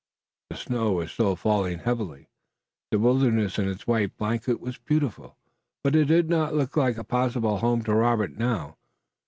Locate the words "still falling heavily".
1.11-2.27